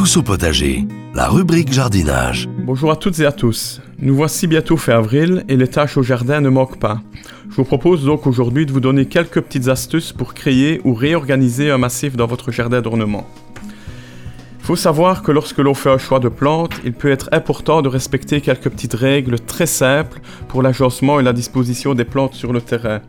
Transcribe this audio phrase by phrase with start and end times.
[0.00, 2.48] Tous au potager, la rubrique jardinage.
[2.56, 3.82] Bonjour à toutes et à tous.
[3.98, 7.02] Nous voici bientôt fait avril et les tâches au jardin ne manquent pas.
[7.50, 11.70] Je vous propose donc aujourd'hui de vous donner quelques petites astuces pour créer ou réorganiser
[11.70, 13.26] un massif dans votre jardin d'ornement.
[14.60, 17.82] Il faut savoir que lorsque l'on fait un choix de plantes, il peut être important
[17.82, 22.54] de respecter quelques petites règles très simples pour l'agencement et la disposition des plantes sur
[22.54, 23.02] le terrain.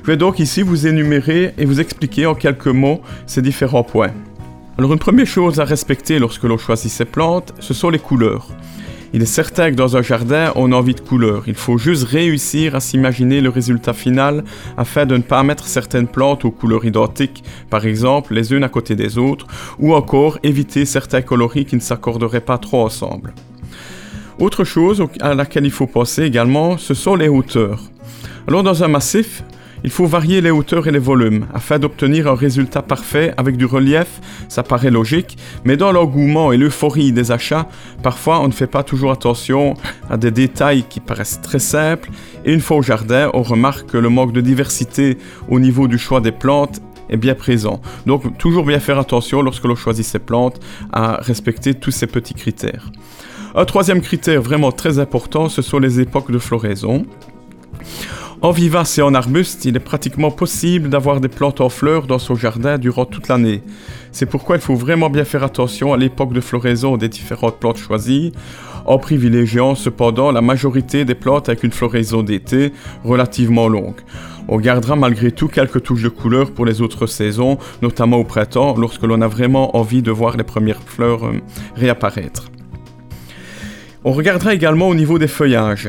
[0.00, 4.12] Je vais donc ici vous énumérer et vous expliquer en quelques mots ces différents points.
[4.78, 8.48] Alors une première chose à respecter lorsque l'on choisit ses plantes, ce sont les couleurs.
[9.14, 11.44] Il est certain que dans un jardin, on a envie de couleurs.
[11.46, 14.44] Il faut juste réussir à s'imaginer le résultat final
[14.76, 18.68] afin de ne pas mettre certaines plantes aux couleurs identiques, par exemple les unes à
[18.68, 19.46] côté des autres,
[19.78, 23.32] ou encore éviter certains coloris qui ne s'accorderaient pas trop ensemble.
[24.38, 27.80] Autre chose à laquelle il faut penser également, ce sont les hauteurs.
[28.46, 29.42] Alors dans un massif,
[29.86, 33.66] il faut varier les hauteurs et les volumes afin d'obtenir un résultat parfait avec du
[33.66, 37.68] relief, ça paraît logique, mais dans l'engouement et l'euphorie des achats,
[38.02, 39.74] parfois on ne fait pas toujours attention
[40.10, 42.10] à des détails qui paraissent très simples
[42.44, 45.98] et une fois au jardin, on remarque que le manque de diversité au niveau du
[45.98, 47.80] choix des plantes est bien présent.
[48.06, 50.58] Donc toujours bien faire attention lorsque l'on choisit ses plantes
[50.92, 52.90] à respecter tous ces petits critères.
[53.54, 57.06] Un troisième critère vraiment très important, ce sont les époques de floraison.
[58.42, 62.18] En vivace et en arbuste, il est pratiquement possible d'avoir des plantes en fleurs dans
[62.18, 63.62] son jardin durant toute l'année.
[64.12, 67.78] C'est pourquoi il faut vraiment bien faire attention à l'époque de floraison des différentes plantes
[67.78, 68.32] choisies,
[68.84, 72.72] en privilégiant cependant la majorité des plantes avec une floraison d'été
[73.04, 74.00] relativement longue.
[74.48, 78.76] On gardera malgré tout quelques touches de couleur pour les autres saisons, notamment au printemps,
[78.76, 81.40] lorsque l'on a vraiment envie de voir les premières fleurs euh,
[81.74, 82.50] réapparaître.
[84.04, 85.88] On regardera également au niveau des feuillages.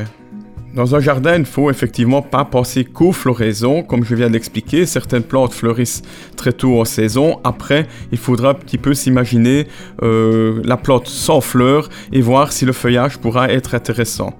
[0.78, 3.82] Dans un jardin, il ne faut effectivement pas penser qu'aux floraisons.
[3.82, 6.02] Comme je viens d'expliquer, certaines plantes fleurissent
[6.36, 7.40] très tôt en saison.
[7.42, 9.66] Après, il faudra un petit peu s'imaginer
[10.04, 14.38] euh, la plante sans fleurs et voir si le feuillage pourra être intéressant.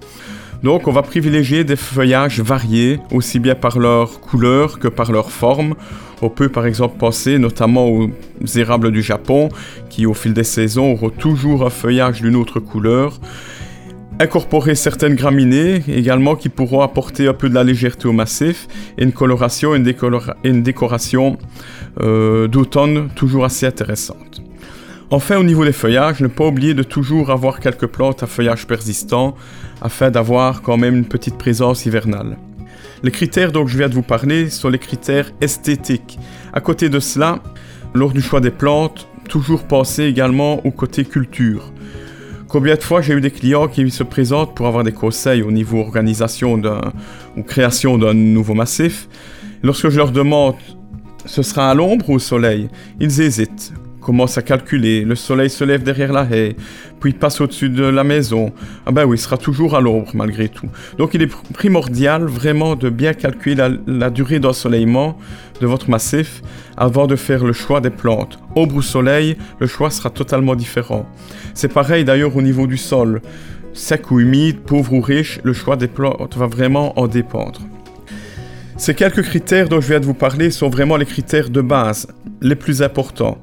[0.63, 5.33] Donc on va privilégier des feuillages variés, aussi bien par leur couleur que par leur
[5.33, 5.75] forme.
[6.23, 8.11] On peut par exemple penser notamment aux
[8.55, 9.49] érables du Japon,
[9.91, 13.19] qui au fil des saisons auront toujours un feuillage d'une autre couleur.
[14.21, 18.67] Incorporer certaines graminées également qui pourront apporter un peu de la légèreté au massif
[18.99, 19.79] et une coloration et
[20.43, 21.39] une, décoration
[22.01, 24.43] euh, d'automne toujours assez intéressante.
[25.11, 28.67] Enfin, au niveau des feuillages, ne pas oublier de toujours avoir quelques plantes à feuillage
[28.67, 29.37] persistant
[29.81, 32.39] afin d'avoir quand même une petite présence hivernale.
[33.05, 36.19] Les critères dont je viens de vous parler sont les critères esthétiques.
[36.53, 37.39] À côté de cela,
[37.95, 41.73] lors du choix des plantes, toujours penser également au côté culture.
[42.49, 45.51] Combien de fois j'ai eu des clients qui se présentent pour avoir des conseils au
[45.51, 46.61] niveau organisation
[47.37, 49.09] ou création d'un nouveau massif.
[49.63, 50.55] Lorsque je leur demande
[51.27, 52.69] ce sera à l'ombre ou au soleil,
[53.01, 53.73] ils hésitent
[54.09, 56.57] commence à calculer, le soleil se lève derrière la haie,
[56.99, 58.55] puis passe au-dessus de la maison.
[58.87, 60.71] Ah ben oui, il sera toujours à l'ombre malgré tout.
[60.97, 65.19] Donc il est primordial vraiment de bien calculer la, la durée d'ensoleillement
[65.61, 66.41] de votre massif
[66.79, 68.39] avant de faire le choix des plantes.
[68.57, 71.05] Ombre ou soleil, le choix sera totalement différent.
[71.53, 73.21] C'est pareil d'ailleurs au niveau du sol.
[73.75, 77.61] Sec ou humide, pauvre ou riche, le choix des plantes va vraiment en dépendre.
[78.79, 82.07] Ces quelques critères dont je viens de vous parler sont vraiment les critères de base,
[82.41, 83.39] les plus importants,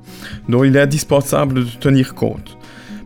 [0.47, 2.57] dont il est indispensable de tenir compte.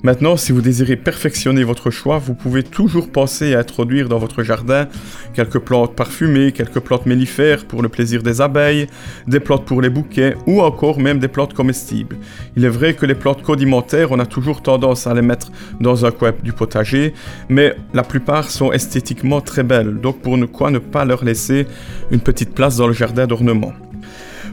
[0.01, 4.43] Maintenant, si vous désirez perfectionner votre choix, vous pouvez toujours penser à introduire dans votre
[4.43, 4.87] jardin
[5.33, 8.87] quelques plantes parfumées, quelques plantes mellifères pour le plaisir des abeilles,
[9.27, 12.15] des plantes pour les bouquets ou encore même des plantes comestibles.
[12.55, 15.51] Il est vrai que les plantes condimentaires, on a toujours tendance à les mettre
[15.81, 17.13] dans un coin du potager,
[17.49, 21.67] mais la plupart sont esthétiquement très belles, donc pour ne quoi ne pas leur laisser
[22.09, 23.73] une petite place dans le jardin d'ornement.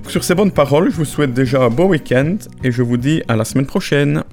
[0.09, 3.23] Sur ces bonnes paroles, je vous souhaite déjà un bon week-end et je vous dis
[3.28, 4.25] à la semaine prochaine.